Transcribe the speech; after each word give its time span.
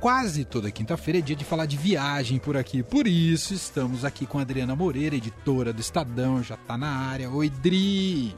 quase 0.00 0.44
toda 0.44 0.70
quinta-feira 0.70 1.18
é 1.18 1.22
dia 1.22 1.36
de 1.36 1.44
falar 1.44 1.66
de 1.66 1.76
viagem 1.76 2.38
por 2.38 2.56
aqui. 2.56 2.82
Por 2.82 3.06
isso, 3.06 3.54
estamos 3.54 4.04
aqui 4.04 4.26
com 4.26 4.38
a 4.38 4.42
Adriana 4.42 4.74
Moreira, 4.74 5.16
editora 5.16 5.72
do 5.72 5.80
Estadão, 5.80 6.42
já 6.42 6.56
tá 6.56 6.76
na 6.76 6.88
área. 6.88 7.30
Oi, 7.30 7.50
Dri! 7.50 8.36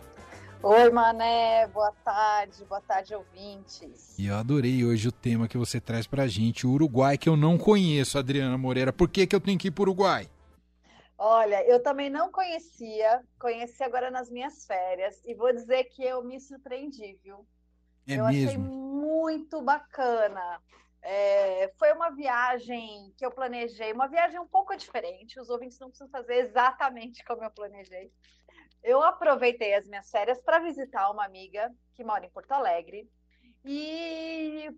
Oi, 0.63 0.91
Mané, 0.91 1.67
boa 1.69 1.93
tarde, 2.05 2.65
boa 2.67 2.83
tarde, 2.83 3.15
ouvintes. 3.15 4.19
E 4.19 4.27
eu 4.27 4.37
adorei 4.37 4.85
hoje 4.85 5.09
o 5.09 5.13
tema 5.13 5.49
que 5.49 5.57
você 5.57 5.81
traz 5.81 6.07
pra 6.07 6.27
gente, 6.27 6.67
o 6.67 6.71
Uruguai, 6.71 7.17
que 7.17 7.29
eu 7.29 7.37
não 7.37 7.57
conheço, 7.57 8.19
Adriana 8.19 8.59
Moreira. 8.59 8.93
Por 8.93 9.09
que, 9.09 9.27
que 9.27 9.35
eu 9.35 9.41
tenho 9.41 9.59
que 9.59 9.69
ir 9.69 9.71
pro 9.71 9.85
Uruguai? 9.85 10.29
Olha, 11.17 11.63
eu 11.67 11.83
também 11.83 12.11
não 12.11 12.31
conhecia, 12.31 13.23
conheci 13.39 13.83
agora 13.83 14.11
nas 14.11 14.31
minhas 14.31 14.67
férias, 14.67 15.21
e 15.25 15.35
vou 15.35 15.53
dizer 15.53 15.85
que 15.85 16.03
eu 16.03 16.23
me 16.23 16.39
surpreendi, 16.39 17.19
viu? 17.23 17.47
É 18.07 18.17
eu 18.17 18.27
mesmo? 18.27 18.49
achei 18.49 18.59
muito 18.59 19.63
bacana. 19.63 20.61
É, 21.03 21.73
foi 21.79 21.93
uma 21.93 22.11
viagem 22.11 23.13
que 23.17 23.25
eu 23.25 23.31
planejei, 23.31 23.93
uma 23.93 24.07
viagem 24.07 24.39
um 24.39 24.47
pouco 24.47 24.77
diferente. 24.77 25.41
Os 25.41 25.49
ouvintes 25.49 25.79
não 25.79 25.89
precisam 25.89 26.11
fazer 26.11 26.35
exatamente 26.35 27.25
como 27.25 27.43
eu 27.43 27.51
planejei. 27.51 28.13
Eu 28.83 29.03
aproveitei 29.03 29.75
as 29.75 29.87
minhas 29.87 30.11
férias 30.11 30.41
para 30.41 30.59
visitar 30.59 31.11
uma 31.11 31.25
amiga 31.25 31.71
que 31.95 32.05
mora 32.05 32.25
em 32.25 32.31
Porto 32.31 32.53
Alegre. 32.53 33.09
E 33.65 34.71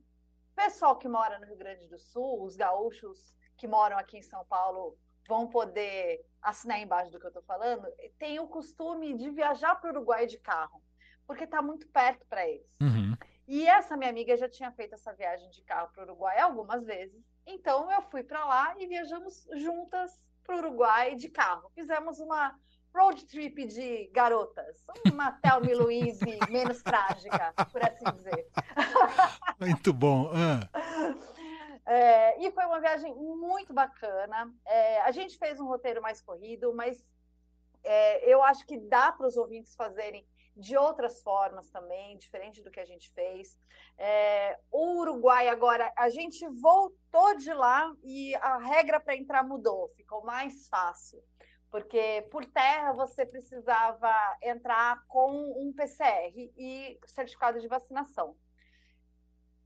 pessoal 0.54 0.96
que 0.96 1.08
mora 1.08 1.38
no 1.38 1.46
Rio 1.46 1.56
Grande 1.56 1.86
do 1.86 1.98
Sul, 1.98 2.42
os 2.42 2.56
gaúchos 2.56 3.32
que 3.56 3.66
moram 3.66 3.96
aqui 3.96 4.18
em 4.18 4.22
São 4.22 4.44
Paulo, 4.46 4.96
vão 5.28 5.46
poder 5.48 6.20
assinar 6.42 6.80
embaixo 6.80 7.10
do 7.10 7.18
que 7.18 7.26
eu 7.26 7.28
estou 7.28 7.42
falando, 7.44 7.86
tem 8.18 8.40
o 8.40 8.48
costume 8.48 9.16
de 9.16 9.30
viajar 9.30 9.76
para 9.76 9.90
o 9.90 9.92
Uruguai 9.92 10.26
de 10.26 10.38
carro, 10.38 10.82
porque 11.26 11.44
está 11.44 11.62
muito 11.62 11.86
perto 11.88 12.26
para 12.26 12.48
eles. 12.48 12.66
Uhum. 12.80 13.16
E 13.52 13.66
essa 13.66 13.98
minha 13.98 14.08
amiga 14.08 14.34
já 14.34 14.48
tinha 14.48 14.72
feito 14.72 14.94
essa 14.94 15.12
viagem 15.12 15.50
de 15.50 15.60
carro 15.60 15.90
para 15.92 16.00
o 16.00 16.06
Uruguai 16.06 16.38
algumas 16.38 16.86
vezes. 16.86 17.22
Então 17.46 17.92
eu 17.92 18.00
fui 18.00 18.22
para 18.22 18.42
lá 18.46 18.74
e 18.78 18.86
viajamos 18.86 19.46
juntas 19.52 20.18
para 20.42 20.56
o 20.56 20.58
Uruguai 20.58 21.16
de 21.16 21.28
carro. 21.28 21.70
Fizemos 21.74 22.18
uma 22.18 22.58
road 22.96 23.26
trip 23.26 23.66
de 23.66 24.06
garotas, 24.06 24.86
uma 25.12 25.32
Thelma 25.32 25.70
Louise 25.82 26.24
menos 26.48 26.80
trágica, 26.82 27.52
por 27.70 27.82
assim 27.84 28.10
dizer. 28.16 28.48
Muito 29.60 29.92
bom. 29.92 30.30
Ah. 30.32 30.66
É, 31.84 32.42
e 32.42 32.50
foi 32.52 32.64
uma 32.64 32.80
viagem 32.80 33.14
muito 33.14 33.74
bacana. 33.74 34.50
É, 34.64 35.02
a 35.02 35.10
gente 35.10 35.36
fez 35.36 35.60
um 35.60 35.66
roteiro 35.66 36.00
mais 36.00 36.22
corrido, 36.22 36.72
mas 36.74 37.04
é, 37.84 38.32
eu 38.32 38.42
acho 38.42 38.64
que 38.64 38.78
dá 38.78 39.12
para 39.12 39.26
os 39.26 39.36
ouvintes 39.36 39.74
fazerem 39.74 40.26
de 40.56 40.76
outras 40.76 41.22
formas 41.22 41.70
também, 41.70 42.16
diferente 42.16 42.62
do 42.62 42.70
que 42.70 42.80
a 42.80 42.84
gente 42.84 43.10
fez. 43.12 43.58
É, 43.96 44.58
o 44.70 44.98
Uruguai 45.00 45.48
agora, 45.48 45.92
a 45.96 46.08
gente 46.08 46.46
voltou 46.48 47.36
de 47.38 47.52
lá 47.52 47.94
e 48.02 48.34
a 48.36 48.58
regra 48.58 49.00
para 49.00 49.16
entrar 49.16 49.42
mudou, 49.42 49.88
ficou 49.96 50.22
mais 50.24 50.68
fácil 50.68 51.22
porque 51.72 52.28
por 52.30 52.44
terra 52.44 52.92
você 52.92 53.24
precisava 53.24 54.12
entrar 54.42 55.02
com 55.08 55.32
um 55.58 55.72
PCR 55.72 56.52
e 56.54 57.00
certificado 57.06 57.58
de 57.58 57.66
vacinação. 57.66 58.36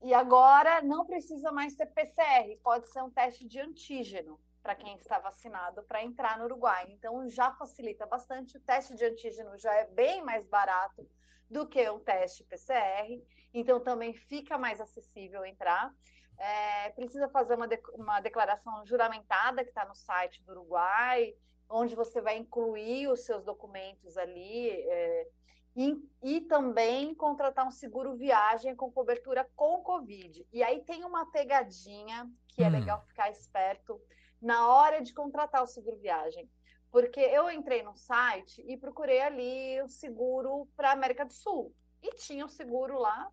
E 0.01 0.13
agora 0.13 0.81
não 0.81 1.05
precisa 1.05 1.51
mais 1.51 1.73
ser 1.73 1.87
PCR, 1.87 2.57
pode 2.63 2.87
ser 2.93 3.03
um 3.03 3.11
teste 3.11 3.45
de 3.45 3.59
antígeno 3.59 4.39
para 4.67 4.75
quem 4.75 4.97
está 4.97 5.17
vacinado 5.17 5.81
para 5.83 6.03
entrar 6.03 6.37
no 6.37 6.43
Uruguai. 6.43 6.85
Então 6.89 7.29
já 7.29 7.53
facilita 7.53 8.05
bastante. 8.05 8.57
O 8.57 8.59
teste 8.59 8.93
de 8.95 9.05
antígeno 9.05 9.57
já 9.57 9.73
é 9.73 9.85
bem 9.85 10.21
mais 10.21 10.45
barato 10.45 11.09
do 11.49 11.65
que 11.65 11.89
um 11.89 12.01
teste 12.01 12.43
PCR, 12.43 13.23
então 13.53 13.79
também 13.79 14.13
fica 14.13 14.57
mais 14.57 14.81
acessível 14.81 15.45
entrar. 15.45 15.89
É, 16.37 16.89
precisa 16.89 17.29
fazer 17.29 17.55
uma, 17.55 17.65
de, 17.65 17.81
uma 17.93 18.19
declaração 18.19 18.85
juramentada 18.85 19.63
que 19.63 19.69
está 19.69 19.85
no 19.85 19.95
site 19.95 20.43
do 20.43 20.51
Uruguai 20.51 21.33
onde 21.69 21.95
você 21.95 22.21
vai 22.21 22.37
incluir 22.37 23.07
os 23.07 23.25
seus 23.25 23.43
documentos 23.45 24.17
ali 24.17 24.69
é, 24.69 25.27
e, 25.75 25.95
e, 26.23 26.41
também 26.41 27.13
contratar 27.15 27.65
um 27.67 27.71
seguro 27.71 28.15
viagem 28.15 28.75
com 28.75 28.91
cobertura 28.91 29.49
com 29.55 29.81
Covid. 29.81 30.45
E 30.51 30.63
aí 30.63 30.81
tem 30.83 31.03
uma 31.03 31.29
pegadinha 31.29 32.29
que 32.47 32.63
é 32.63 32.67
hum. 32.67 32.71
legal 32.71 33.01
ficar 33.05 33.29
esperto 33.29 34.01
na 34.41 34.67
hora 34.67 35.01
de 35.01 35.13
contratar 35.13 35.63
o 35.63 35.67
seguro 35.67 35.97
viagem. 35.97 36.49
Porque 36.91 37.19
eu 37.19 37.49
entrei 37.51 37.83
no 37.83 37.95
site 37.95 38.63
e 38.67 38.77
procurei 38.77 39.21
ali 39.21 39.81
o 39.81 39.89
seguro 39.89 40.67
para 40.75 40.91
América 40.91 41.25
do 41.25 41.33
Sul. 41.33 41.73
E 42.01 42.15
tinha 42.15 42.45
um 42.45 42.49
seguro 42.49 42.97
lá 42.97 43.29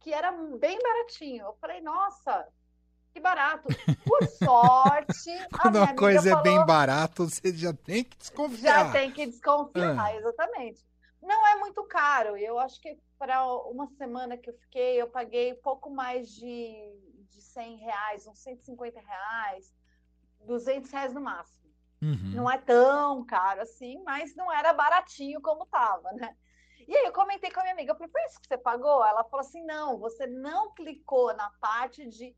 que 0.00 0.12
era 0.12 0.32
bem 0.32 0.78
baratinho. 0.78 1.46
Eu 1.46 1.54
falei, 1.54 1.80
nossa, 1.80 2.46
que 3.12 3.20
barato. 3.20 3.68
Por 4.04 4.26
sorte. 4.28 5.30
Quando 5.60 5.82
a 5.82 5.94
coisa 5.94 6.30
falou, 6.30 6.40
é 6.40 6.42
bem 6.42 6.66
barato, 6.66 7.28
você 7.28 7.54
já 7.56 7.72
tem 7.72 8.04
que 8.04 8.16
desconfiar. 8.16 8.86
Já 8.86 8.92
tem 8.92 9.12
que 9.12 9.26
desconfiar, 9.26 9.98
ah. 9.98 10.16
exatamente. 10.16 10.84
Não 11.22 11.46
é 11.46 11.56
muito 11.56 11.82
caro. 11.84 12.36
Eu 12.36 12.58
acho 12.58 12.80
que 12.80 12.98
para 13.18 13.46
uma 13.68 13.86
semana 13.96 14.36
que 14.36 14.50
eu 14.50 14.54
fiquei, 14.54 15.00
eu 15.00 15.08
paguei 15.08 15.54
pouco 15.54 15.88
mais 15.88 16.28
de, 16.28 16.74
de 17.30 17.40
100 17.40 17.76
reais, 17.76 18.26
uns 18.26 18.38
150 18.40 19.00
reais, 19.00 19.72
200 20.46 20.90
reais 20.90 21.12
no 21.12 21.20
máximo. 21.20 21.64
Uhum. 22.02 22.32
Não 22.34 22.50
é 22.50 22.58
tão 22.58 23.24
caro 23.24 23.62
assim, 23.62 24.02
mas 24.04 24.34
não 24.36 24.52
era 24.52 24.72
baratinho 24.72 25.40
como 25.40 25.64
estava, 25.64 26.12
né? 26.12 26.36
E 26.86 26.94
aí 26.94 27.06
eu 27.06 27.12
comentei 27.12 27.50
com 27.50 27.60
a 27.60 27.62
minha 27.62 27.72
amiga, 27.72 27.92
eu 27.92 27.96
falei, 27.96 28.12
foi 28.12 28.24
isso 28.26 28.40
que 28.40 28.46
você 28.46 28.58
pagou? 28.58 29.04
Ela 29.04 29.24
falou 29.24 29.40
assim, 29.40 29.64
não, 29.64 29.98
você 29.98 30.26
não 30.26 30.74
clicou 30.74 31.34
na 31.34 31.50
parte 31.60 32.06
de 32.06 32.36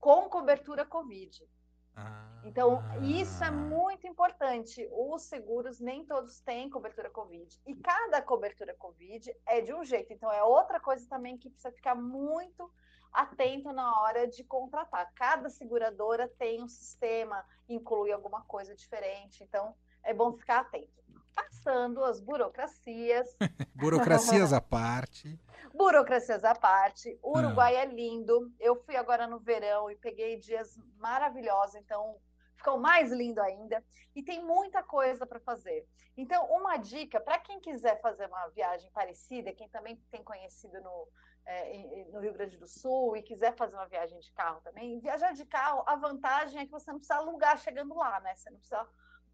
com 0.00 0.28
cobertura 0.28 0.84
Covid. 0.84 1.48
Ah. 1.96 2.40
Então, 2.44 2.82
isso 3.02 3.42
é 3.42 3.50
muito 3.50 4.06
importante. 4.06 4.86
Os 4.90 5.22
seguros 5.22 5.80
nem 5.80 6.04
todos 6.04 6.40
têm 6.40 6.68
cobertura 6.68 7.08
Covid. 7.08 7.58
E 7.66 7.74
cada 7.76 8.20
cobertura 8.20 8.74
Covid 8.74 9.34
é 9.46 9.60
de 9.60 9.72
um 9.72 9.84
jeito. 9.84 10.12
Então, 10.12 10.30
é 10.30 10.42
outra 10.42 10.80
coisa 10.80 11.08
também 11.08 11.38
que 11.38 11.48
precisa 11.48 11.72
ficar 11.72 11.94
muito 11.94 12.70
atento 13.14 13.72
na 13.72 14.00
hora 14.00 14.26
de 14.26 14.42
contratar. 14.42 15.10
Cada 15.14 15.48
seguradora 15.48 16.28
tem 16.36 16.60
um 16.60 16.68
sistema, 16.68 17.44
inclui 17.68 18.12
alguma 18.12 18.42
coisa 18.42 18.74
diferente. 18.74 19.42
Então, 19.44 19.74
é 20.02 20.12
bom 20.12 20.36
ficar 20.36 20.60
atento. 20.60 20.92
Passando 21.34 22.04
as 22.04 22.20
burocracias. 22.20 23.36
burocracias 23.74 24.52
à 24.52 24.60
parte. 24.60 25.40
Burocracias 25.72 26.44
à 26.44 26.54
parte. 26.54 27.18
O 27.22 27.38
Uruguai 27.38 27.76
ah. 27.76 27.80
é 27.82 27.86
lindo. 27.86 28.52
Eu 28.60 28.76
fui 28.84 28.96
agora 28.96 29.26
no 29.26 29.38
verão 29.38 29.90
e 29.90 29.96
peguei 29.96 30.36
dias 30.36 30.76
maravilhosos, 30.98 31.76
então 31.76 32.16
ficou 32.64 32.80
mais 32.80 33.12
lindo 33.12 33.42
ainda. 33.42 33.84
E 34.16 34.22
tem 34.22 34.42
muita 34.42 34.82
coisa 34.82 35.26
para 35.26 35.38
fazer. 35.40 35.86
Então, 36.16 36.46
uma 36.46 36.78
dica 36.78 37.20
para 37.20 37.38
quem 37.38 37.60
quiser 37.60 38.00
fazer 38.00 38.26
uma 38.26 38.48
viagem 38.48 38.90
parecida, 38.92 39.52
quem 39.52 39.68
também 39.68 39.96
tem 40.10 40.22
conhecido 40.24 40.80
no, 40.80 41.08
é, 41.44 42.06
no 42.10 42.20
Rio 42.20 42.32
Grande 42.32 42.56
do 42.56 42.66
Sul 42.66 43.16
e 43.16 43.22
quiser 43.22 43.54
fazer 43.54 43.74
uma 43.74 43.86
viagem 43.86 44.18
de 44.18 44.32
carro 44.32 44.60
também, 44.62 44.98
viajar 45.00 45.32
de 45.32 45.44
carro, 45.44 45.82
a 45.86 45.96
vantagem 45.96 46.60
é 46.60 46.64
que 46.64 46.70
você 46.70 46.90
não 46.90 46.98
precisa 46.98 47.18
alugar 47.18 47.58
chegando 47.58 47.94
lá, 47.94 48.20
né? 48.20 48.34
Você 48.34 48.48
não 48.50 48.58
precisa 48.58 48.86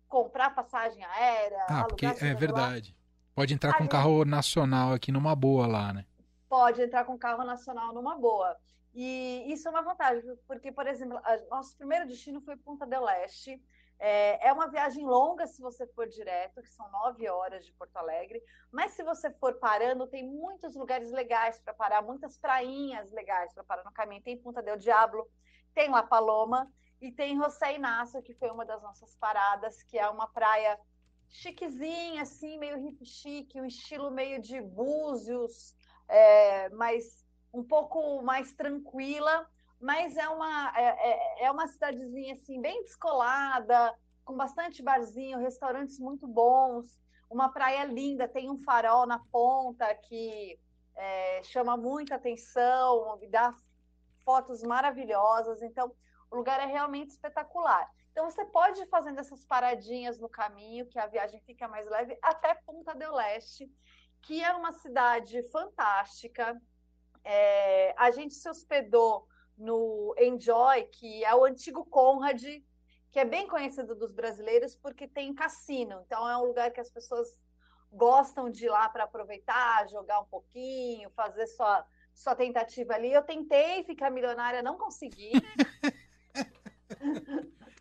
comprar 0.08 0.54
passagem 0.54 1.04
aérea. 1.04 1.66
Ah, 1.68 1.84
porque 1.88 2.06
é 2.06 2.34
verdade. 2.34 2.90
Lá. 2.90 3.00
Pode 3.34 3.54
entrar 3.54 3.78
com 3.78 3.86
carro 3.86 4.24
nacional 4.24 4.92
aqui 4.92 5.12
numa 5.12 5.36
boa 5.36 5.66
lá, 5.66 5.92
né? 5.92 6.04
Pode 6.48 6.82
entrar 6.82 7.04
com 7.04 7.16
carro 7.16 7.44
nacional 7.44 7.94
numa 7.94 8.18
boa. 8.18 8.56
E 8.92 9.52
isso 9.52 9.68
é 9.68 9.70
uma 9.70 9.82
vantagem, 9.82 10.36
porque, 10.46 10.72
por 10.72 10.86
exemplo, 10.86 11.20
nosso 11.48 11.76
primeiro 11.76 12.06
destino 12.06 12.40
foi 12.40 12.56
Punta 12.56 12.86
del 12.86 13.08
Este. 13.08 13.62
É, 14.02 14.48
é, 14.48 14.52
uma 14.52 14.66
viagem 14.66 15.04
longa 15.04 15.46
se 15.46 15.60
você 15.60 15.86
for 15.88 16.08
direto, 16.08 16.62
que 16.62 16.70
são 16.70 16.90
nove 16.90 17.28
horas 17.28 17.66
de 17.66 17.72
Porto 17.74 17.96
Alegre. 17.96 18.42
Mas 18.72 18.92
se 18.92 19.02
você 19.02 19.30
for 19.30 19.54
parando, 19.58 20.06
tem 20.06 20.26
muitos 20.26 20.74
lugares 20.74 21.12
legais 21.12 21.60
para 21.60 21.74
parar, 21.74 22.02
muitas 22.02 22.38
prainhas 22.38 23.12
legais 23.12 23.52
para 23.52 23.62
parar 23.62 23.84
no 23.84 23.92
caminho. 23.92 24.22
Tem 24.22 24.38
Punta 24.38 24.62
del 24.62 24.78
Diablo, 24.78 25.28
tem 25.74 25.90
La 25.90 26.02
Paloma 26.02 26.66
e 27.00 27.12
tem 27.12 27.36
José 27.36 27.74
Inácio, 27.74 28.22
que 28.22 28.34
foi 28.34 28.50
uma 28.50 28.64
das 28.64 28.82
nossas 28.82 29.14
paradas, 29.16 29.82
que 29.82 29.98
é 29.98 30.08
uma 30.08 30.26
praia 30.28 30.78
chiquezinha, 31.28 32.22
assim, 32.22 32.58
meio 32.58 32.78
hip 32.78 33.04
chique, 33.04 33.60
um 33.60 33.66
estilo 33.66 34.10
meio 34.10 34.40
de 34.40 34.60
búzios, 34.60 35.74
é, 36.08 36.68
mas 36.70 37.24
um 37.52 37.62
pouco 37.62 38.22
mais 38.22 38.52
tranquila, 38.52 39.48
mas 39.80 40.16
é 40.16 40.28
uma, 40.28 40.72
é, 40.76 41.42
é, 41.42 41.44
é 41.44 41.50
uma 41.50 41.66
cidadezinha, 41.66 42.34
assim, 42.34 42.60
bem 42.60 42.82
descolada, 42.82 43.94
com 44.24 44.36
bastante 44.36 44.82
barzinho, 44.82 45.38
restaurantes 45.38 45.98
muito 45.98 46.26
bons, 46.26 47.00
uma 47.30 47.48
praia 47.48 47.84
linda, 47.84 48.28
tem 48.28 48.50
um 48.50 48.58
farol 48.58 49.06
na 49.06 49.18
ponta 49.30 49.92
que 49.94 50.58
é, 50.96 51.42
chama 51.44 51.76
muita 51.76 52.16
atenção, 52.16 53.18
dá 53.30 53.54
fotos 54.24 54.62
maravilhosas, 54.62 55.62
então 55.62 55.92
o 56.30 56.36
lugar 56.36 56.60
é 56.60 56.66
realmente 56.66 57.10
espetacular. 57.10 57.88
Então 58.12 58.28
você 58.30 58.44
pode 58.44 58.80
ir 58.80 58.88
fazendo 58.88 59.18
essas 59.18 59.44
paradinhas 59.44 60.18
no 60.18 60.28
caminho, 60.28 60.86
que 60.86 60.98
a 60.98 61.06
viagem 61.06 61.40
fica 61.40 61.66
mais 61.68 61.88
leve, 61.88 62.18
até 62.20 62.54
Punta 62.54 62.94
del 62.94 63.14
Leste, 63.14 63.70
que 64.22 64.42
é 64.42 64.52
uma 64.52 64.72
cidade 64.72 65.42
fantástica. 65.50 66.60
É, 67.24 67.94
a 67.96 68.10
gente 68.10 68.34
se 68.34 68.48
hospedou 68.48 69.26
no 69.56 70.14
Enjoy, 70.18 70.84
que 70.84 71.24
é 71.24 71.34
o 71.34 71.44
antigo 71.44 71.84
Conrad, 71.84 72.42
que 73.12 73.18
é 73.18 73.24
bem 73.24 73.46
conhecido 73.46 73.94
dos 73.94 74.12
brasileiros 74.12 74.74
porque 74.74 75.06
tem 75.06 75.34
cassino. 75.34 76.00
Então 76.06 76.28
é 76.28 76.36
um 76.36 76.44
lugar 76.44 76.70
que 76.70 76.80
as 76.80 76.90
pessoas 76.90 77.28
gostam 77.92 78.48
de 78.48 78.66
ir 78.66 78.70
lá 78.70 78.88
para 78.88 79.04
aproveitar, 79.04 79.88
jogar 79.88 80.20
um 80.20 80.26
pouquinho, 80.26 81.10
fazer 81.10 81.46
sua, 81.48 81.84
sua 82.14 82.34
tentativa 82.34 82.94
ali. 82.94 83.12
Eu 83.12 83.22
tentei 83.22 83.84
ficar 83.84 84.10
milionária, 84.10 84.62
não 84.62 84.78
consegui. 84.78 85.32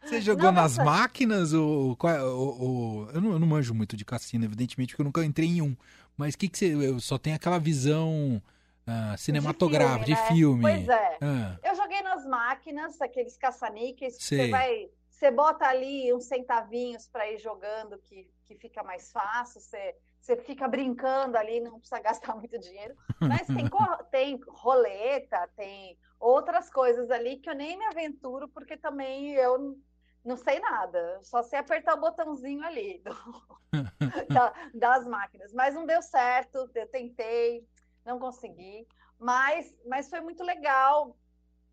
Você 0.03 0.21
jogou 0.21 0.45
não, 0.45 0.53
nas 0.53 0.77
máquinas 0.77 1.53
ou, 1.53 1.97
ou, 2.01 2.61
ou... 2.61 3.09
Eu, 3.11 3.21
não, 3.21 3.31
eu, 3.33 3.39
não, 3.39 3.47
manjo 3.47 3.75
muito 3.75 3.95
de 3.95 4.03
cassino, 4.03 4.45
evidentemente, 4.45 4.93
porque 4.93 5.01
eu 5.01 5.05
nunca 5.05 5.23
entrei 5.23 5.47
em 5.47 5.61
um. 5.61 5.75
Mas 6.17 6.33
o 6.33 6.37
que, 6.37 6.49
que 6.49 6.57
você. 6.57 6.73
Eu 6.73 6.99
só 6.99 7.17
tenho 7.17 7.35
aquela 7.35 7.59
visão 7.59 8.41
ah, 8.89 9.15
cinematográfica, 9.17 10.05
de 10.05 10.15
filme. 10.15 10.27
De 10.27 10.33
filme. 10.33 10.61
Pois 10.61 10.89
é. 10.89 11.17
Ah. 11.21 11.59
Eu 11.63 11.75
joguei 11.75 12.01
nas 12.01 12.25
máquinas, 12.25 12.99
aqueles 12.99 13.37
caça-níqueis, 13.37 14.17
você 14.17 14.49
vai. 14.49 14.89
Você 15.09 15.29
bota 15.29 15.65
ali 15.65 16.13
uns 16.13 16.25
centavinhos 16.25 17.07
para 17.07 17.29
ir 17.29 17.39
jogando, 17.39 17.99
que, 17.99 18.27
que 18.45 18.55
fica 18.55 18.81
mais 18.83 19.11
fácil. 19.11 19.59
Você, 19.59 19.95
você 20.19 20.37
fica 20.37 20.67
brincando 20.67 21.37
ali, 21.37 21.59
não 21.59 21.77
precisa 21.79 21.99
gastar 22.01 22.35
muito 22.35 22.57
dinheiro. 22.57 22.95
Mas 23.19 23.45
tem, 23.45 23.69
tem 24.11 24.39
roleta, 24.47 25.47
tem 25.55 25.97
outras 26.19 26.69
coisas 26.69 27.11
ali 27.11 27.37
que 27.37 27.49
eu 27.49 27.55
nem 27.55 27.77
me 27.77 27.85
aventuro, 27.85 28.47
porque 28.47 28.77
também 28.77 29.33
eu 29.33 29.77
não 30.23 30.35
sei 30.35 30.59
nada, 30.59 31.19
só 31.23 31.41
sei 31.41 31.59
apertar 31.59 31.95
o 31.95 32.01
botãozinho 32.01 32.63
ali 32.63 33.01
do, 33.03 33.13
da, 34.33 34.53
das 34.73 35.05
máquinas. 35.07 35.53
Mas 35.53 35.73
não 35.73 35.85
deu 35.85 36.01
certo, 36.01 36.69
eu 36.75 36.87
tentei, 36.87 37.65
não 38.05 38.19
consegui, 38.19 38.87
mas, 39.17 39.75
mas 39.85 40.09
foi 40.09 40.21
muito 40.21 40.43
legal 40.43 41.15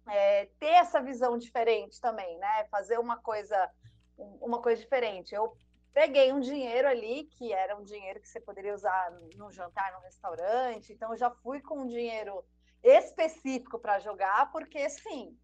é, 0.08 0.46
ter 0.58 0.66
essa 0.66 1.00
visão 1.00 1.38
diferente 1.38 2.00
também, 2.00 2.38
né? 2.38 2.64
Fazer 2.70 2.98
uma 2.98 3.16
coisa, 3.16 3.70
uma 4.16 4.60
coisa 4.60 4.80
diferente. 4.80 5.34
Eu 5.34 5.56
peguei 5.92 6.32
um 6.32 6.40
dinheiro 6.40 6.88
ali, 6.88 7.24
que 7.24 7.52
era 7.52 7.76
um 7.76 7.82
dinheiro 7.82 8.20
que 8.20 8.28
você 8.28 8.40
poderia 8.40 8.74
usar 8.74 9.10
no 9.36 9.50
jantar, 9.50 9.92
no 9.92 10.00
restaurante, 10.00 10.92
então 10.92 11.12
eu 11.12 11.16
já 11.16 11.30
fui 11.30 11.60
com 11.60 11.80
um 11.80 11.86
dinheiro 11.86 12.44
específico 12.82 13.78
para 13.78 13.98
jogar, 13.98 14.50
porque 14.52 14.88
sim, 14.90 15.36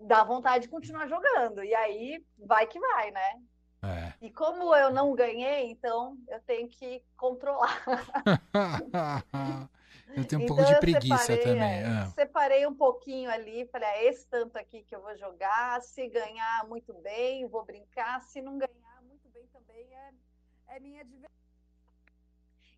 dá 0.00 0.24
vontade 0.24 0.64
de 0.64 0.70
continuar 0.70 1.06
jogando. 1.06 1.62
E 1.62 1.74
aí 1.74 2.24
vai 2.38 2.66
que 2.66 2.78
vai, 2.78 3.10
né? 3.10 3.42
É. 3.82 4.14
E 4.20 4.30
como 4.30 4.74
eu 4.74 4.90
não 4.90 5.14
ganhei, 5.14 5.70
então 5.70 6.16
eu 6.28 6.40
tenho 6.40 6.68
que 6.68 7.02
controlar. 7.16 7.82
eu 10.08 10.24
tenho 10.24 10.42
um 10.42 10.44
então, 10.44 10.56
pouco 10.56 10.64
de 10.64 10.78
preguiça 10.80 11.18
separei, 11.18 11.44
também. 11.44 11.82
É, 11.82 12.02
é. 12.02 12.10
Separei 12.10 12.66
um 12.66 12.74
pouquinho 12.74 13.30
ali, 13.30 13.66
falei, 13.66 13.88
é 13.88 14.04
esse 14.06 14.28
tanto 14.28 14.56
aqui 14.56 14.82
que 14.82 14.94
eu 14.94 15.00
vou 15.00 15.16
jogar. 15.16 15.80
Se 15.82 16.06
ganhar, 16.08 16.66
muito 16.68 16.92
bem, 16.94 17.46
vou 17.46 17.64
brincar. 17.64 18.22
Se 18.22 18.40
não 18.40 18.58
ganhar, 18.58 19.02
muito 19.02 19.28
bem 19.30 19.46
também, 19.48 19.86
é, 19.94 20.76
é 20.76 20.80
minha 20.80 21.04
diversão. 21.04 21.34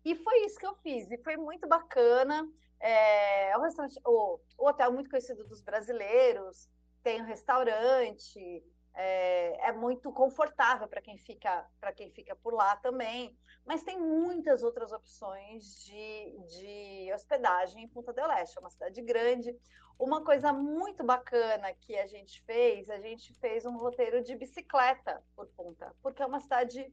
E 0.05 0.15
foi 0.15 0.45
isso 0.45 0.57
que 0.57 0.65
eu 0.65 0.75
fiz, 0.75 1.11
e 1.11 1.17
foi 1.17 1.35
muito 1.35 1.67
bacana. 1.67 2.47
É, 2.79 3.57
o, 3.57 3.61
restaurante, 3.61 3.99
o, 4.05 4.39
o 4.57 4.67
hotel 4.67 4.91
muito 4.93 5.09
conhecido 5.09 5.43
dos 5.43 5.61
brasileiros, 5.61 6.69
tem 7.03 7.21
um 7.21 7.25
restaurante, 7.25 8.63
é, 8.97 9.69
é 9.69 9.71
muito 9.71 10.11
confortável 10.11 10.87
para 10.87 11.01
quem 11.01 11.17
fica 11.19 11.65
para 11.79 11.93
quem 11.93 12.09
fica 12.09 12.35
por 12.35 12.53
lá 12.53 12.75
também. 12.77 13.37
Mas 13.63 13.83
tem 13.83 13.99
muitas 13.99 14.63
outras 14.63 14.91
opções 14.91 15.83
de, 15.83 16.39
de 16.47 17.13
hospedagem 17.13 17.83
em 17.83 17.87
Punta 17.87 18.11
del 18.11 18.31
Este, 18.31 18.57
é 18.57 18.61
uma 18.61 18.69
cidade 18.69 19.01
grande. 19.01 19.55
Uma 19.99 20.23
coisa 20.23 20.51
muito 20.53 21.03
bacana 21.03 21.73
que 21.73 21.97
a 21.97 22.07
gente 22.07 22.41
fez, 22.43 22.89
a 22.89 22.99
gente 22.99 23.33
fez 23.35 23.65
um 23.65 23.77
roteiro 23.77 24.23
de 24.23 24.35
bicicleta 24.35 25.23
por 25.35 25.47
Punta, 25.47 25.93
porque 26.01 26.23
é 26.23 26.25
uma 26.25 26.39
cidade 26.39 26.91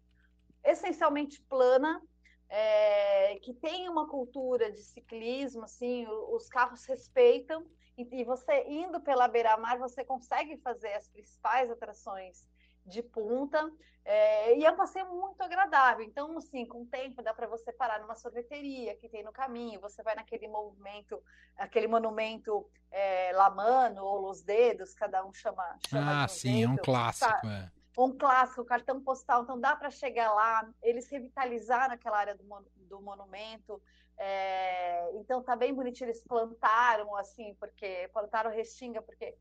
essencialmente 0.65 1.41
plana, 1.43 2.03
é, 2.49 3.39
que 3.41 3.55
tem 3.55 3.89
uma 3.89 4.09
cultura 4.09 4.71
de 4.71 4.83
ciclismo, 4.83 5.65
assim, 5.65 6.07
os 6.09 6.49
carros 6.49 6.85
respeitam 6.87 7.65
e, 7.97 8.25
você 8.25 8.65
indo 8.67 9.01
pela 9.01 9.29
beira-mar, 9.29 9.79
você 9.79 10.05
consegue 10.05 10.57
fazer 10.59 10.93
as 10.95 11.09
principais 11.09 11.71
atrações 11.71 12.45
de 12.85 13.03
punta. 13.03 13.71
É, 14.05 14.59
e 14.59 14.65
é 14.67 14.71
um 14.71 14.77
passeio 14.77 15.07
muito 15.15 15.41
agradável. 15.41 16.05
Então, 16.05 16.37
assim, 16.37 16.67
com 16.67 16.83
o 16.83 16.87
tempo 16.87 17.23
dá 17.23 17.33
para 17.33 17.47
você 17.47 17.73
parar 17.73 18.01
numa 18.01 18.15
sorveteria 18.15 18.95
que 18.97 19.09
tem 19.09 19.23
no 19.23 19.33
caminho, 19.33 19.81
você 19.81 20.03
vai 20.03 20.15
naquele 20.15 20.47
movimento, 20.47 21.23
aquele 21.57 21.87
monumento 21.87 22.69
é, 22.91 23.33
Lamano 23.33 24.05
ou 24.05 24.21
Los 24.21 24.43
Dedos, 24.43 24.93
cada 24.93 25.25
um 25.25 25.33
chama. 25.33 25.79
chama 25.89 26.25
ah, 26.25 26.29
sim, 26.29 26.65
é 26.65 26.69
um 26.69 26.77
clássico. 26.77 27.31
Tá? 27.31 27.71
É. 27.71 27.85
Um 27.97 28.13
clássico, 28.19 28.65
cartão 28.65 29.01
postal, 29.01 29.45
então 29.45 29.59
dá 29.59 29.75
para 29.75 29.91
chegar 29.91 30.35
lá. 30.35 30.69
Eles 30.83 31.09
revitalizaram 31.09 31.95
aquela 31.95 32.19
área 32.19 32.35
do, 32.35 32.45
do 32.77 33.01
monumento. 33.01 33.81
É, 34.17 35.11
então 35.17 35.43
tá 35.43 35.57
bem 35.57 35.75
bonitinho, 35.75 36.09
eles 36.09 36.23
plantaram 36.23 37.17
assim, 37.17 37.55
porque 37.59 38.09
plantaram 38.13 38.51
restinga, 38.51 39.03
porque 39.03 39.37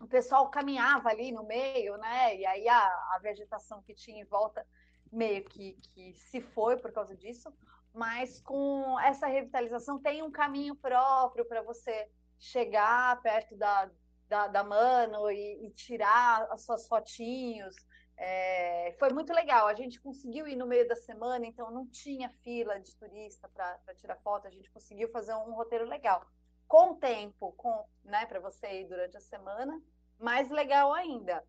o 0.00 0.06
pessoal 0.06 0.50
caminhava 0.50 1.08
ali 1.08 1.32
no 1.32 1.44
meio, 1.44 1.96
né? 1.96 2.36
E 2.36 2.44
aí 2.44 2.68
a, 2.68 2.84
a 3.14 3.18
vegetação 3.22 3.82
que 3.82 3.94
tinha 3.94 4.20
em 4.20 4.26
volta 4.26 4.66
meio 5.12 5.44
que, 5.44 5.78
que 5.94 6.14
se 6.14 6.40
foi 6.40 6.76
por 6.76 6.92
causa 6.92 7.16
disso, 7.16 7.52
mas 7.94 8.40
com 8.40 8.98
essa 9.00 9.26
revitalização 9.26 9.98
tem 9.98 10.22
um 10.22 10.30
caminho 10.30 10.74
próprio 10.74 11.46
para 11.46 11.62
você 11.62 12.10
chegar 12.38 13.20
perto 13.22 13.56
da, 13.56 13.90
da, 14.28 14.48
da 14.48 14.64
Mano 14.64 15.30
e, 15.30 15.66
e 15.66 15.70
tirar 15.70 16.46
as 16.50 16.62
suas 16.62 16.86
fotinhos. 16.86 17.74
É, 18.16 18.94
foi 18.98 19.10
muito 19.10 19.32
legal. 19.32 19.66
A 19.66 19.74
gente 19.74 20.00
conseguiu 20.00 20.48
ir 20.48 20.56
no 20.56 20.66
meio 20.66 20.88
da 20.88 20.96
semana, 20.96 21.46
então 21.46 21.70
não 21.70 21.86
tinha 21.86 22.30
fila 22.42 22.80
de 22.80 22.94
turista 22.96 23.48
para 23.48 23.94
tirar 23.94 24.16
foto. 24.16 24.46
A 24.46 24.50
gente 24.50 24.70
conseguiu 24.70 25.08
fazer 25.10 25.34
um 25.34 25.52
roteiro 25.52 25.84
legal. 25.84 26.26
Com 26.66 26.94
tempo, 26.94 27.52
com, 27.52 27.84
né, 28.04 28.26
para 28.26 28.40
você 28.40 28.80
ir 28.80 28.88
durante 28.88 29.16
a 29.16 29.20
semana, 29.20 29.80
mais 30.18 30.50
legal 30.50 30.92
ainda. 30.92 31.44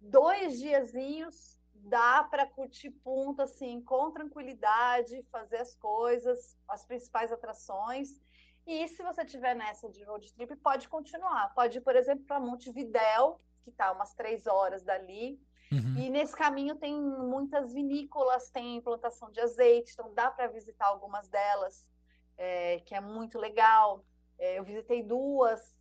Dois 0.00 0.58
diazinhos 0.58 1.60
dá 1.74 2.24
para 2.24 2.46
curtir 2.46 2.90
ponto 2.90 3.42
assim, 3.42 3.82
com 3.82 4.12
tranquilidade, 4.12 5.22
fazer 5.30 5.58
as 5.58 5.74
coisas, 5.74 6.56
as 6.68 6.84
principais 6.86 7.32
atrações. 7.32 8.20
E 8.66 8.86
se 8.88 9.02
você 9.02 9.24
tiver 9.24 9.54
nessa 9.54 9.90
de 9.90 10.04
road 10.04 10.32
trip, 10.34 10.54
pode 10.56 10.88
continuar. 10.88 11.52
Pode 11.52 11.78
ir, 11.78 11.80
por 11.80 11.96
exemplo, 11.96 12.24
para 12.24 12.38
Montevidéu, 12.38 13.40
que 13.64 13.70
está 13.70 13.90
umas 13.90 14.14
três 14.14 14.46
horas 14.46 14.84
dali 14.84 15.40
Uhum. 15.72 15.96
E 15.96 16.10
nesse 16.10 16.36
caminho 16.36 16.74
tem 16.76 17.00
muitas 17.00 17.72
vinícolas, 17.72 18.50
tem 18.50 18.80
plantação 18.82 19.30
de 19.30 19.40
azeite, 19.40 19.92
então 19.92 20.12
dá 20.12 20.30
para 20.30 20.46
visitar 20.48 20.86
algumas 20.86 21.28
delas, 21.28 21.86
é, 22.36 22.80
que 22.80 22.94
é 22.94 23.00
muito 23.00 23.38
legal. 23.38 24.04
É, 24.38 24.58
eu 24.58 24.64
visitei 24.64 25.02
duas, 25.02 25.74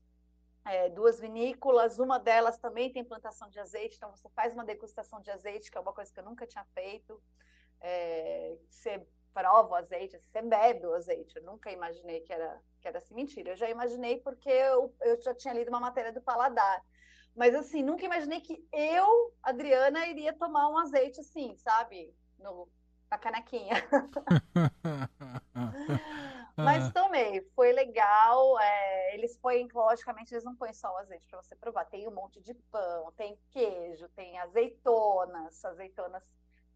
é, 0.63 0.89
duas 0.89 1.19
vinícolas, 1.19 2.00
uma 2.00 2.17
delas 2.17 2.57
também 2.57 2.91
tem 2.91 3.03
plantação 3.03 3.50
de 3.50 3.60
azeite, 3.60 3.98
então 3.98 4.12
você 4.12 4.29
faz 4.29 4.53
uma 4.53 4.63
degustação 4.63 5.19
de 5.21 5.29
azeite, 5.29 5.69
que 5.69 5.77
é 5.77 5.81
uma 5.81 5.93
coisa 5.93 6.12
que 6.13 6.19
eu 6.19 6.25
nunca 6.25 6.48
tinha 6.48 6.63
feito. 6.74 7.21
É, 7.81 8.55
você 8.69 9.05
prova 9.33 9.71
o 9.71 9.75
azeite, 9.75 10.17
você 10.19 10.41
bebe 10.41 10.86
o 10.86 10.93
azeite. 10.93 11.36
Eu 11.36 11.43
nunca 11.43 11.71
imaginei 11.71 12.21
que 12.21 12.31
era, 12.31 12.62
que 12.79 12.88
era 12.88 12.98
assim. 12.98 13.13
Mentira, 13.13 13.51
eu 13.51 13.55
já 13.55 13.69
imaginei 13.69 14.19
porque 14.19 14.50
eu, 14.50 14.93
eu 15.01 15.21
já 15.21 15.33
tinha 15.33 15.53
lido 15.53 15.69
uma 15.69 15.79
matéria 15.79 16.13
do 16.13 16.21
paladar. 16.21 16.83
Mas 17.35 17.55
assim, 17.55 17.81
nunca 17.81 18.05
imaginei 18.05 18.41
que 18.41 18.63
eu, 18.71 19.33
Adriana, 19.41 20.05
iria 20.07 20.33
tomar 20.33 20.69
um 20.69 20.77
azeite 20.77 21.21
assim, 21.21 21.55
sabe? 21.57 22.13
No, 22.38 22.67
na 23.09 23.17
canequinha. 23.17 23.75
Mas 26.55 26.91
tomei, 26.91 27.41
foi 27.55 27.71
legal. 27.71 28.59
É, 28.59 29.15
eles 29.15 29.38
põem, 29.38 29.67
logicamente, 29.73 30.33
eles 30.33 30.43
não 30.43 30.55
põem 30.55 30.73
só 30.73 30.93
o 30.93 30.97
azeite 30.97 31.27
para 31.27 31.41
você 31.41 31.55
provar. 31.55 31.85
Tem 31.85 32.07
um 32.07 32.13
monte 32.13 32.41
de 32.41 32.53
pão, 32.53 33.11
tem 33.13 33.39
queijo, 33.50 34.07
tem 34.09 34.38
azeitonas, 34.39 35.63
azeitonas 35.63 36.23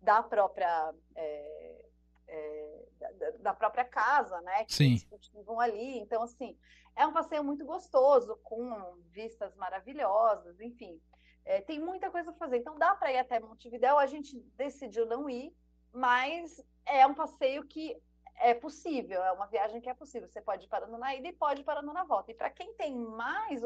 da 0.02 0.24
própria 0.24 0.94
é, 1.16 1.86
é, 2.28 2.86
da, 3.00 3.32
da, 3.40 3.54
própria 3.54 3.86
casa, 3.86 4.40
né? 4.42 4.66
Que 4.66 4.74
Sim. 4.74 4.86
eles 4.86 5.04
cultivam 5.06 5.60
ali. 5.60 6.00
Então, 6.00 6.24
assim, 6.24 6.58
é 6.96 7.06
um 7.06 7.14
passeio 7.14 7.44
muito 7.44 7.66
gostoso, 7.66 8.38
com 8.44 8.96
vistas 9.12 9.56
maravilhosas, 9.56 10.60
enfim. 10.60 11.02
É, 11.44 11.62
tem 11.62 11.80
muita 11.80 12.10
coisa 12.10 12.32
para 12.32 12.40
fazer. 12.40 12.58
Então 12.58 12.78
dá 12.78 12.96
para 12.96 13.12
ir 13.12 13.20
até 13.20 13.40
Montevidéu. 13.40 13.98
A 13.98 14.08
gente 14.08 14.40
decidiu 14.56 15.06
não 15.06 15.30
ir, 15.30 15.56
mas 15.94 16.64
é 16.86 17.06
um 17.06 17.14
passeio 17.14 17.64
que 17.66 17.96
é 18.38 18.54
possível, 18.54 19.24
é 19.24 19.32
uma 19.32 19.48
viagem 19.48 19.80
que 19.80 19.90
é 19.90 19.94
possível. 19.94 20.28
Você 20.28 20.42
pode 20.42 20.66
ir 20.66 20.70
parando 20.70 20.98
na 20.98 21.16
ida 21.16 21.28
e 21.28 21.34
pode 21.34 21.62
ir 21.62 21.64
parando 21.64 21.94
na 21.94 22.04
volta. 22.04 22.32
E 22.32 22.36
para 22.36 22.50
quem 22.50 22.74
tem 22.74 22.96
mais 22.96 23.62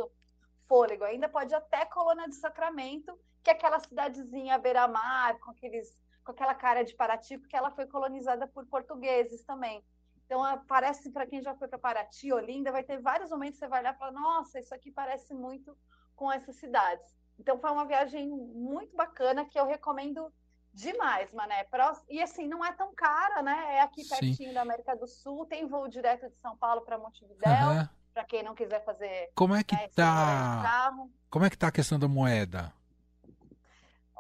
fôlego 0.68 1.04
ainda, 1.04 1.28
pode 1.28 1.54
ir 1.54 1.56
até 1.56 1.86
Colônia 1.86 2.28
de 2.28 2.36
Sacramento, 2.36 3.18
que 3.44 3.50
é 3.50 3.54
aquela 3.54 3.80
cidadezinha 3.80 4.58
beira-mar, 4.58 5.40
com, 5.40 5.52
aqueles, 5.52 5.98
com 6.24 6.32
aquela 6.32 6.54
cara 6.54 6.84
de 6.84 6.96
Paraty, 6.96 7.38
porque 7.38 7.56
ela 7.56 7.72
foi 7.72 7.86
colonizada 7.86 8.48
por 8.48 8.66
portugueses 8.66 9.44
também. 9.44 9.84
Então, 10.26 10.42
parece, 10.68 11.10
para 11.10 11.26
quem 11.26 11.42
já 11.42 11.56
foi 11.56 11.68
para 11.68 11.80
Paraty, 11.80 12.32
Olinda, 12.32 12.72
vai 12.72 12.84
ter 12.84 13.02
vários 13.02 13.32
momentos 13.32 13.56
que 13.56 13.66
você 13.66 13.68
vai 13.68 13.80
olhar 13.82 13.96
e 13.96 13.98
falar, 13.98 14.12
nossa, 14.12 14.60
isso 14.60 14.76
aqui 14.76 14.92
parece 14.92 15.34
muito 15.34 15.76
com 16.16 16.32
essas 16.32 16.56
cidades. 16.58 17.18
Então, 17.40 17.58
foi 17.58 17.72
uma 17.72 17.86
viagem 17.86 18.30
muito 18.30 18.96
bacana 18.96 19.46
que 19.46 19.60
eu 19.60 19.66
recomendo 19.66 20.32
demais, 20.72 21.34
Mané. 21.34 21.66
E 22.08 22.22
assim, 22.22 22.48
não 22.48 22.64
é 22.64 22.72
tão 22.74 22.94
cara, 22.94 23.42
né? 23.42 23.78
É 23.78 23.82
aqui 23.82 24.08
pertinho 24.08 24.50
Sim. 24.50 24.54
da 24.54 24.62
América 24.62 24.96
do 24.96 25.08
Sul, 25.08 25.46
tem 25.46 25.68
voo 25.68 25.88
direto 25.88 26.30
de 26.30 26.36
São 26.38 26.56
Paulo 26.56 26.82
para 26.82 26.98
Montevidéu. 26.98 27.70
Uhum. 27.70 27.90
Para 28.14 28.24
quem 28.26 28.44
não 28.44 28.56
quiser 28.56 28.84
fazer. 28.84 29.32
Como 29.34 29.56
é 29.56 29.64
que 29.64 29.76
né, 29.76 29.88
tá? 29.96 30.92
Como 31.30 31.46
é 31.46 31.50
que 31.50 31.58
tá 31.58 31.68
a 31.68 31.72
questão 31.72 31.98
da 31.98 32.08
moeda? 32.08 32.74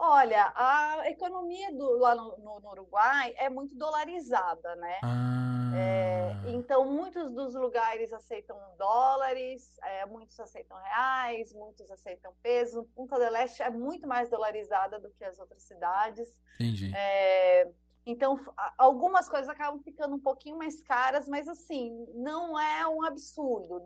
Olha, 0.01 0.53
a 0.55 1.09
economia 1.09 1.73
do, 1.73 1.97
lá 1.97 2.15
no, 2.15 2.37
no, 2.37 2.59
no, 2.61 2.69
Uruguai 2.69 3.33
é 3.35 3.49
muito 3.49 3.75
dolarizada, 3.75 4.73
né? 4.77 4.97
Ah. 5.03 5.71
É, 5.75 6.51
então, 6.51 6.89
muitos 6.89 7.29
dos 7.31 7.53
lugares 7.53 8.11
aceitam 8.13 8.57
dólares, 8.77 9.77
é, 9.83 10.05
muitos 10.05 10.39
aceitam 10.39 10.77
reais, 10.77 11.53
muitos 11.53 11.91
aceitam 11.91 12.33
peso. 12.41 12.85
Punta 12.95 13.19
del 13.19 13.35
Este 13.35 13.61
é 13.61 13.69
muito 13.69 14.07
mais 14.07 14.29
dolarizada 14.29 14.97
do 15.01 15.09
que 15.11 15.23
as 15.25 15.37
outras 15.37 15.63
cidades. 15.63 16.33
Entendi. 16.55 16.95
É, 16.95 17.69
então, 18.05 18.39
algumas 18.77 19.27
coisas 19.27 19.49
acabam 19.49 19.81
ficando 19.83 20.15
um 20.15 20.19
pouquinho 20.19 20.57
mais 20.57 20.81
caras, 20.81 21.27
mas 21.27 21.45
assim, 21.45 22.07
não 22.15 22.57
é 22.57 22.87
um 22.87 23.03
absurdo 23.03 23.81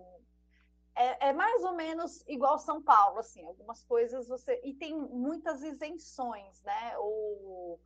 é, 0.95 1.29
é, 1.29 1.33
mais 1.33 1.63
ou 1.63 1.73
menos 1.73 2.23
igual 2.27 2.59
São 2.59 2.81
Paulo, 2.81 3.19
assim, 3.19 3.43
algumas 3.43 3.83
coisas 3.83 4.27
você. 4.27 4.59
E 4.63 4.73
tem 4.73 4.95
muitas 4.95 5.63
isenções, 5.63 6.61
né? 6.63 6.97
O, 6.99 7.79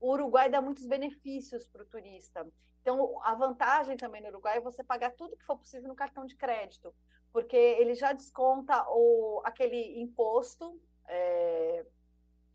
o 0.00 0.10
Uruguai 0.12 0.48
dá 0.48 0.60
muitos 0.60 0.86
benefícios 0.86 1.66
para 1.66 1.82
o 1.82 1.86
turista. 1.86 2.46
Então, 2.80 3.20
a 3.24 3.34
vantagem 3.34 3.96
também 3.96 4.20
no 4.20 4.28
Uruguai 4.28 4.58
é 4.58 4.60
você 4.60 4.82
pagar 4.82 5.12
tudo 5.12 5.36
que 5.36 5.44
for 5.44 5.56
possível 5.56 5.88
no 5.88 5.94
cartão 5.94 6.26
de 6.26 6.36
crédito, 6.36 6.94
porque 7.32 7.56
ele 7.56 7.94
já 7.94 8.12
desconta 8.12 8.84
o, 8.88 9.40
aquele 9.44 10.00
imposto. 10.00 10.80
É, 11.08 11.84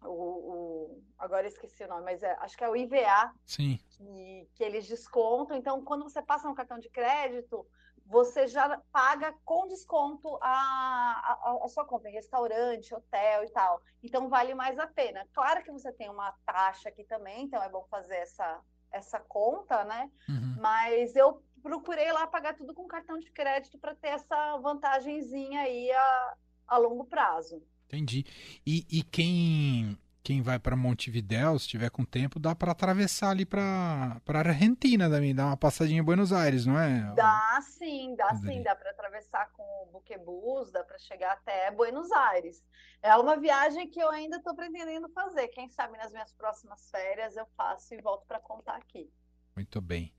o, 0.04 0.10
o, 0.10 1.04
agora 1.18 1.48
esqueci 1.48 1.84
o 1.84 1.88
nome, 1.88 2.04
mas 2.04 2.24
é, 2.24 2.32
acho 2.40 2.58
que 2.58 2.64
é 2.64 2.70
o 2.70 2.76
IVA 2.76 3.34
Sim. 3.46 3.80
Que, 3.90 4.50
que 4.54 4.64
eles 4.64 4.88
descontam. 4.88 5.58
Então, 5.58 5.84
quando 5.84 6.04
você 6.04 6.22
passa 6.22 6.48
no 6.48 6.56
cartão 6.56 6.80
de 6.80 6.90
crédito, 6.90 7.66
você 8.08 8.48
já 8.48 8.82
paga 8.92 9.34
com 9.44 9.68
desconto 9.68 10.38
a, 10.42 10.50
a, 10.50 11.60
a, 11.64 11.68
sua 11.68 11.86
compra 11.86 12.10
em 12.10 12.14
restaurante, 12.14 12.96
hotel 12.96 13.44
e 13.44 13.50
tal. 13.50 13.82
Então 14.02 14.30
vale 14.30 14.54
mais 14.54 14.80
a 14.80 14.88
pena. 14.88 15.28
Claro 15.34 15.64
que 15.64 15.72
você 15.72 15.92
tem 15.92 16.10
uma 16.10 16.32
taxa 16.46 16.90
aqui 16.90 17.04
também, 17.04 17.44
então 17.44 17.62
é 17.62 17.70
bom 17.70 17.86
fazer 17.92 18.16
essa, 18.16 18.62
essa 18.92 19.20
conta, 19.20 19.84
né? 19.84 20.10
Uhum. 20.30 20.56
Mas 20.60 21.16
eu 21.16 21.44
procurei 21.62 22.12
lá 22.12 22.26
pagar 22.26 22.56
tudo 22.56 22.74
com 22.74 22.88
cartão 22.88 23.20
de 23.20 23.30
crédito 23.32 23.78
para 23.78 23.94
ter 23.94 24.10
essa 24.10 24.58
vantagenzinha 24.58 25.62
aí 25.62 25.92
a, 25.92 26.34
a 26.68 26.78
longo 26.78 27.06
prazo. 27.06 27.62
Entendi. 27.88 28.26
E, 28.66 28.86
e 28.90 29.04
quem 29.04 29.98
quem 30.28 30.42
vai 30.42 30.60
para 30.60 30.76
Montevidéu, 30.76 31.58
se 31.58 31.70
tiver 31.70 31.90
com 31.90 32.04
tempo, 32.04 32.38
dá 32.38 32.54
para 32.54 32.74
atravessar 32.74 33.30
ali 33.30 33.46
para 33.46 34.22
Argentina 34.28 35.10
também, 35.10 35.34
dar 35.34 35.46
uma 35.46 35.56
passadinha 35.56 36.02
em 36.02 36.04
Buenos 36.04 36.34
Aires, 36.34 36.66
não 36.66 36.78
é? 36.78 37.14
Dá 37.16 37.58
sim, 37.62 38.14
dá 38.14 38.36
sim, 38.36 38.62
dá 38.62 38.76
para 38.76 38.92
atravessar 38.92 39.50
com 39.54 39.64
o 39.64 39.86
buquebus, 39.86 40.70
dá 40.70 40.84
para 40.84 40.98
chegar 40.98 41.32
até 41.32 41.72
Buenos 41.72 42.12
Aires. 42.12 42.62
É 43.02 43.16
uma 43.16 43.38
viagem 43.38 43.90
que 43.90 44.02
eu 44.02 44.10
ainda 44.10 44.36
estou 44.36 44.54
pretendendo 44.54 45.08
fazer. 45.08 45.48
Quem 45.48 45.70
sabe 45.70 45.98
nas 45.98 46.12
minhas 46.12 46.34
próximas 46.34 46.92
férias 46.92 47.38
eu 47.38 47.48
faço 47.56 47.94
e 47.94 48.02
volto 48.02 48.26
para 48.28 48.42
contar 48.42 48.76
aqui. 48.76 49.10
Muito 49.56 49.80
bem. 49.80 50.14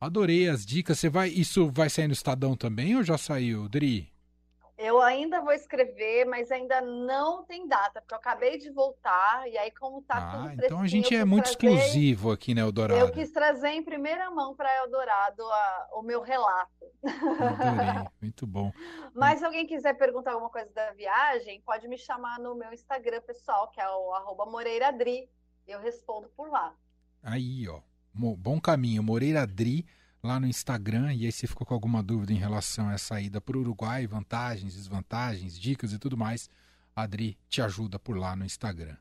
Adorei 0.00 0.48
as 0.48 0.66
dicas. 0.66 0.98
Você 0.98 1.08
vai, 1.08 1.28
isso 1.28 1.70
vai 1.70 1.88
sair 1.88 2.08
no 2.08 2.14
Estadão 2.14 2.56
também 2.56 2.96
ou 2.96 3.04
já 3.04 3.16
saiu, 3.16 3.68
Dri? 3.68 4.11
Eu 4.76 5.00
ainda 5.00 5.40
vou 5.40 5.52
escrever, 5.52 6.24
mas 6.24 6.50
ainda 6.50 6.80
não 6.80 7.44
tem 7.44 7.68
data, 7.68 8.00
porque 8.00 8.14
eu 8.14 8.18
acabei 8.18 8.58
de 8.58 8.70
voltar, 8.70 9.48
e 9.48 9.56
aí, 9.58 9.70
como 9.70 10.02
tá 10.02 10.16
ah, 10.16 10.48
tudo 10.48 10.64
Então 10.64 10.80
a 10.80 10.86
gente 10.86 11.14
é 11.14 11.24
muito 11.24 11.44
trazer, 11.44 11.74
exclusivo 11.76 12.32
aqui 12.32 12.54
na 12.54 12.62
Eldorado. 12.62 12.98
Eu 12.98 13.12
quis 13.12 13.30
trazer 13.30 13.68
em 13.68 13.82
primeira 13.82 14.30
mão 14.30 14.56
para 14.56 14.74
Eldorado 14.78 15.42
a, 15.42 15.88
o 15.92 16.02
meu 16.02 16.22
relato. 16.22 16.70
Adorei, 17.04 18.08
muito 18.20 18.46
bom. 18.46 18.72
Mas 19.14 19.40
se 19.40 19.44
alguém 19.44 19.66
quiser 19.66 19.94
perguntar 19.94 20.32
alguma 20.32 20.50
coisa 20.50 20.72
da 20.72 20.92
viagem, 20.92 21.60
pode 21.60 21.86
me 21.86 21.98
chamar 21.98 22.38
no 22.38 22.54
meu 22.54 22.72
Instagram 22.72 23.20
pessoal, 23.20 23.70
que 23.70 23.80
é 23.80 23.88
o 23.88 24.14
arroba 24.14 24.46
MoreiraDri. 24.46 25.28
Eu 25.66 25.80
respondo 25.80 26.28
por 26.36 26.50
lá. 26.50 26.74
Aí, 27.22 27.68
ó. 27.68 27.80
Bom 28.14 28.60
caminho, 28.60 29.02
Moreira 29.02 29.46
Dri 29.46 29.86
lá 30.22 30.38
no 30.38 30.46
Instagram. 30.46 31.12
E 31.12 31.26
aí, 31.26 31.32
se 31.32 31.46
ficou 31.46 31.66
com 31.66 31.74
alguma 31.74 32.02
dúvida 32.02 32.32
em 32.32 32.36
relação 32.36 32.88
a 32.88 32.94
essa 32.94 33.20
ida 33.20 33.40
para 33.40 33.56
o 33.56 33.60
Uruguai, 33.60 34.06
vantagens, 34.06 34.74
desvantagens, 34.74 35.58
dicas 35.58 35.92
e 35.92 35.98
tudo 35.98 36.16
mais, 36.16 36.48
a 36.94 37.02
Adri 37.02 37.38
te 37.48 37.60
ajuda 37.60 37.98
por 37.98 38.16
lá 38.16 38.36
no 38.36 38.44
Instagram. 38.44 38.96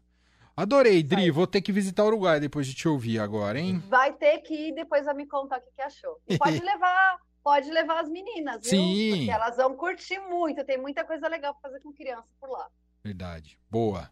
Adorei, 0.55 1.01
Dri. 1.01 1.21
Vai. 1.21 1.31
Vou 1.31 1.47
ter 1.47 1.61
que 1.61 1.71
visitar 1.71 2.03
o 2.03 2.07
Uruguai 2.07 2.39
depois 2.39 2.67
de 2.67 2.73
te 2.73 2.87
ouvir 2.87 3.19
agora, 3.19 3.59
hein? 3.59 3.81
Vai 3.87 4.13
ter 4.13 4.39
que 4.39 4.53
ir 4.53 4.75
depois 4.75 5.07
a 5.07 5.13
me 5.13 5.25
contar 5.25 5.59
o 5.59 5.61
que, 5.61 5.71
que 5.71 5.81
achou. 5.81 6.19
E 6.27 6.37
pode 6.37 6.59
levar, 6.61 7.17
pode 7.43 7.71
levar 7.71 8.01
as 8.01 8.09
meninas, 8.09 8.61
viu? 8.61 8.69
Sim. 8.69 9.11
Porque 9.11 9.31
elas 9.31 9.57
vão 9.57 9.75
curtir 9.75 10.19
muito. 10.19 10.63
Tem 10.65 10.77
muita 10.77 11.03
coisa 11.03 11.27
legal 11.27 11.53
para 11.53 11.69
fazer 11.69 11.81
com 11.81 11.93
criança 11.93 12.27
por 12.39 12.49
lá. 12.49 12.67
Verdade. 13.03 13.57
Boa. 13.69 14.11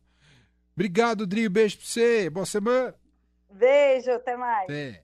Obrigado, 0.74 1.28
Dri. 1.28 1.50
Beijo 1.50 1.78
pra 1.78 1.86
você. 1.86 2.30
Boa 2.30 2.46
semana. 2.46 2.96
Beijo, 3.52 4.12
até 4.12 4.38
mais. 4.38 4.64
Até. 4.64 5.04